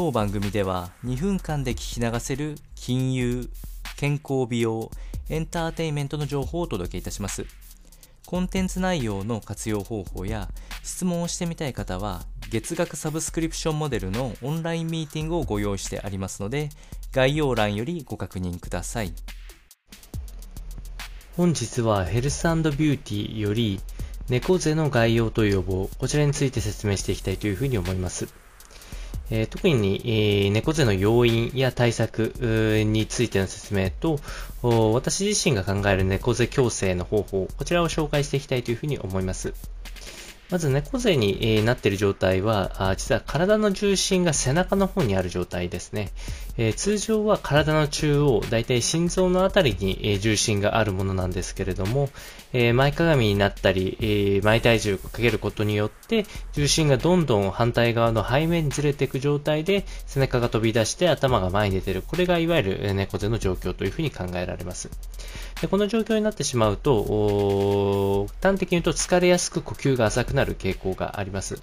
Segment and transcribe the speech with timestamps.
[0.00, 3.50] 当番組では2分間で聞き流せる金融、
[3.98, 4.90] 健康美容、
[5.28, 7.44] エンターテインメントの情報をお届けいたします。
[8.24, 10.48] コンテンツ内容の活用方法や
[10.82, 16.70] 質問をしてみたい方は月額サブスクリプションモデルのオンラインミーティングをご用意してありますので
[17.12, 19.12] 概要欄よりご確認ください。
[21.36, 23.82] 本日はヘルスビューティーより
[24.30, 28.28] 猫背の概要と予防、こちらについて説明していきたいというふうに思います。
[29.30, 32.34] え、特に、え、猫背の要因や対策
[32.84, 34.20] についての説明と、
[34.92, 39.54] 私自身が考える猫背矯正の方法、こちらを紹介していきたいというふうに思います。
[40.50, 46.10] まず猫背になっている状態は、実は体の重心が背中の方にある状態ですね。
[46.76, 52.10] 通常は体の中央、だいたい心臓のあたりに、重心があるものなんですけれども、
[52.52, 62.02] 前かがみになったり、前体重をかけることによって、重心がどんどん反対側の背面にずれていく状態で、背中が飛び出して頭が前に出ている。
[62.02, 64.90] これがいわゆる猫背の状況というふうに考えられます。
[65.60, 71.62] でこの状況になってしまうと、端的に言うと疲れやすく呼吸が浅くなる傾向があります。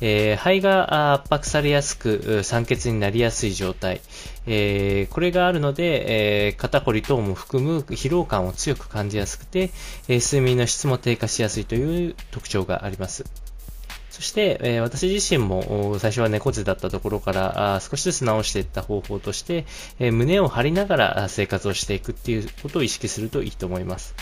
[0.00, 4.02] えー、肺が圧迫されやすく酸欠になりやすい状態、
[4.46, 9.70] えー、これがあるので、えー、肩こり等も含む疲労感を強く感じやすくて、
[10.08, 13.45] え睡眠の質も低下しやすいという特徴があります。
[14.16, 19.66] そして、えー、私自身も最初は猫背だったところからあ少しずつ直していった方法として、
[19.98, 24.14] えー、胸を張りながら生活をしていくっていうことを意識するといいと思います。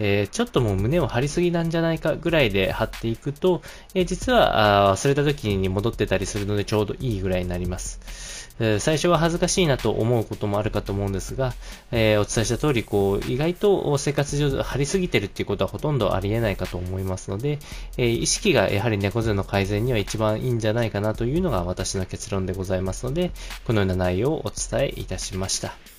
[0.00, 3.62] えー、ちょっともう胸を張りすぎなんじゃないかぐらいで張っていくと、
[3.94, 8.28] え実は忘れた時に戻ってたりするのでちょうどいいぐらいになります。
[8.80, 11.54] 最初は恥ずかしいなと思うこともあるかと思うんですが、
[11.92, 17.60] え、お伝えした通り、こう、意外と生活上張りすぎてるっていうことはほとんどありえないかと思いますので、
[17.96, 23.30] え、意識がやはり猫背の改善には一番いいんじゃないかなというのが私の結論でございますので、
[23.66, 25.97] このような内容をお伝えいたしました。